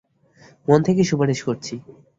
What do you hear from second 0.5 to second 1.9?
মন থেকে সুপারিশ করছি।